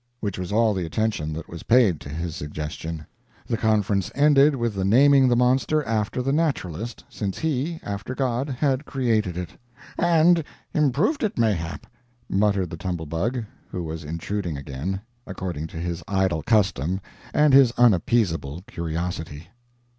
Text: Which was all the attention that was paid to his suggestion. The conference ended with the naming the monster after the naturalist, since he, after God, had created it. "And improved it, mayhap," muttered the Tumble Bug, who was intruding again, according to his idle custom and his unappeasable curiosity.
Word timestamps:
Which 0.19 0.39
was 0.39 0.51
all 0.51 0.73
the 0.73 0.83
attention 0.83 1.31
that 1.33 1.47
was 1.47 1.61
paid 1.61 1.99
to 1.99 2.09
his 2.09 2.35
suggestion. 2.35 3.05
The 3.45 3.55
conference 3.55 4.09
ended 4.15 4.55
with 4.55 4.73
the 4.73 4.83
naming 4.83 5.27
the 5.27 5.35
monster 5.35 5.83
after 5.83 6.23
the 6.23 6.33
naturalist, 6.33 7.03
since 7.07 7.37
he, 7.37 7.79
after 7.83 8.15
God, 8.15 8.49
had 8.49 8.85
created 8.85 9.37
it. 9.37 9.51
"And 9.99 10.43
improved 10.73 11.21
it, 11.23 11.37
mayhap," 11.37 11.85
muttered 12.27 12.71
the 12.71 12.77
Tumble 12.77 13.05
Bug, 13.05 13.43
who 13.69 13.83
was 13.83 14.03
intruding 14.03 14.57
again, 14.57 15.01
according 15.27 15.67
to 15.67 15.77
his 15.77 16.01
idle 16.07 16.41
custom 16.41 16.99
and 17.31 17.53
his 17.53 17.71
unappeasable 17.73 18.63
curiosity. 18.65 19.49